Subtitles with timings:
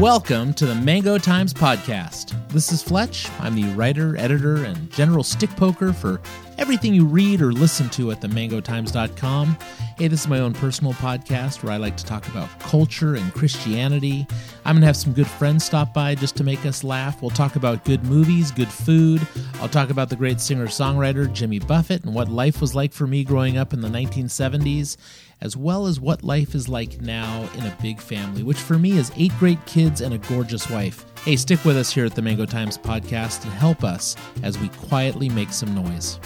[0.00, 2.32] Welcome to the Mango Times Podcast.
[2.50, 3.28] This is Fletch.
[3.40, 6.20] I'm the writer, editor, and general stick poker for
[6.56, 9.58] everything you read or listen to at themangotimes.com.
[9.96, 13.34] Hey, this is my own personal podcast where I like to talk about culture and
[13.34, 14.24] Christianity.
[14.64, 17.20] I'm going to have some good friends stop by just to make us laugh.
[17.20, 19.26] We'll talk about good movies, good food.
[19.54, 23.08] I'll talk about the great singer songwriter Jimmy Buffett and what life was like for
[23.08, 24.96] me growing up in the 1970s
[25.40, 28.98] as well as what life is like now in a big family, which for me
[28.98, 31.04] is eight great kids and a gorgeous wife.
[31.24, 34.68] Hey, stick with us here at the Mango Times podcast and help us as we
[34.68, 36.18] quietly make some noise.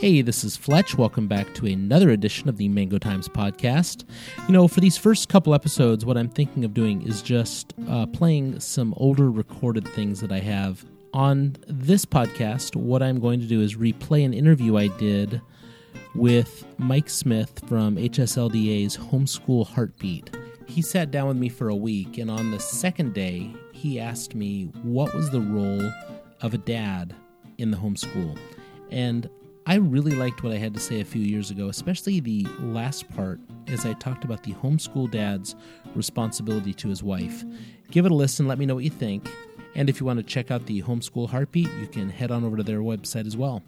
[0.00, 0.96] Hey, this is Fletch.
[0.96, 4.04] Welcome back to another edition of the Mango Times podcast.
[4.46, 8.06] You know, for these first couple episodes, what I'm thinking of doing is just uh,
[8.06, 10.86] playing some older recorded things that I have.
[11.12, 15.42] On this podcast, what I'm going to do is replay an interview I did
[16.14, 20.34] with Mike Smith from HSLDA's Homeschool Heartbeat.
[20.66, 24.34] He sat down with me for a week, and on the second day, he asked
[24.34, 25.92] me what was the role
[26.40, 27.14] of a dad
[27.58, 28.38] in the homeschool.
[28.90, 29.28] And
[29.70, 33.08] I really liked what I had to say a few years ago, especially the last
[33.08, 35.54] part as I talked about the homeschool dad's
[35.94, 37.44] responsibility to his wife.
[37.92, 39.30] Give it a listen, let me know what you think.
[39.76, 42.56] And if you want to check out the Homeschool Heartbeat, you can head on over
[42.56, 43.62] to their website as well.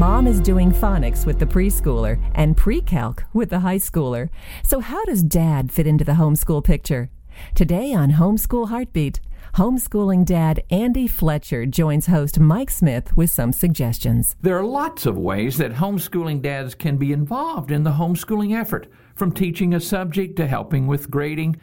[0.00, 4.30] Mom is doing phonics with the preschooler and pre-calc with the high schooler.
[4.64, 7.10] So how does dad fit into the homeschool picture?
[7.54, 9.20] Today on Homeschool Heartbeat,
[9.56, 14.36] homeschooling dad Andy Fletcher joins host Mike Smith with some suggestions.
[14.40, 18.86] There are lots of ways that homeschooling dads can be involved in the homeschooling effort,
[19.14, 21.60] from teaching a subject to helping with grading.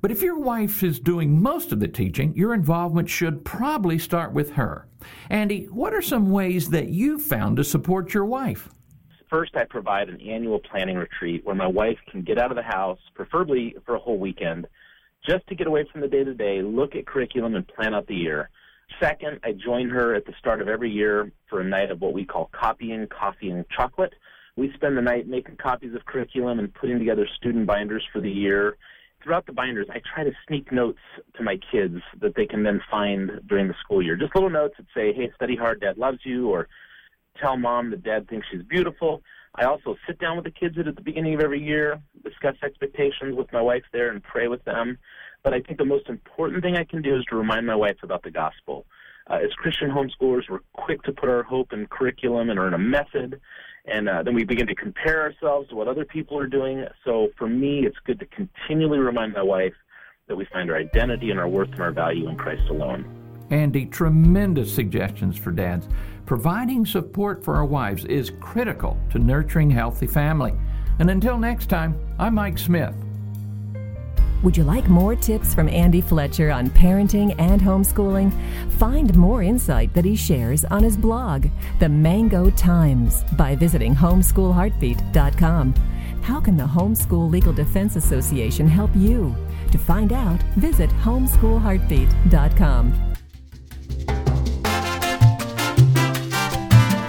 [0.00, 4.32] But if your wife is doing most of the teaching, your involvement should probably start
[4.32, 4.86] with her.
[5.28, 8.68] Andy, what are some ways that you've found to support your wife?
[9.28, 12.62] First, I provide an annual planning retreat where my wife can get out of the
[12.62, 14.68] house, preferably for a whole weekend,
[15.28, 18.06] just to get away from the day to day, look at curriculum, and plan out
[18.06, 18.50] the year.
[19.00, 22.14] Second, I join her at the start of every year for a night of what
[22.14, 24.14] we call copying, coffee, and chocolate.
[24.56, 28.30] We spend the night making copies of curriculum and putting together student binders for the
[28.30, 28.76] year
[29.22, 31.00] throughout the binders, I try to sneak notes
[31.36, 34.16] to my kids that they can then find during the school year.
[34.16, 36.68] Just little notes that say, hey, study hard, dad loves you, or
[37.40, 39.22] tell mom that dad thinks she's beautiful.
[39.54, 43.34] I also sit down with the kids at the beginning of every year, discuss expectations
[43.36, 44.98] with my wife there, and pray with them.
[45.42, 47.96] But I think the most important thing I can do is to remind my wife
[48.02, 48.86] about the gospel.
[49.28, 52.78] Uh, as Christian homeschoolers, we're quick to put our hope in curriculum and earn a
[52.78, 53.40] method
[53.90, 56.84] and uh, then we begin to compare ourselves to what other people are doing.
[57.04, 59.74] So for me, it's good to continually remind my wife
[60.28, 63.14] that we find our identity and our worth and our value in Christ alone.
[63.50, 65.88] Andy, tremendous suggestions for dads.
[66.26, 70.52] Providing support for our wives is critical to nurturing healthy family.
[70.98, 72.94] And until next time, I'm Mike Smith.
[74.42, 78.32] Would you like more tips from Andy Fletcher on parenting and homeschooling?
[78.74, 81.48] Find more insight that he shares on his blog,
[81.80, 85.74] The Mango Times, by visiting homeschoolheartbeat.com.
[86.22, 89.34] How can the Homeschool Legal Defense Association help you?
[89.72, 93.08] To find out, visit homeschoolheartbeat.com.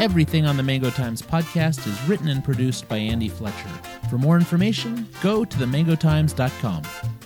[0.00, 3.89] Everything on the Mango Times podcast is written and produced by Andy Fletcher.
[4.10, 7.19] For more information, go to themangotimes.com.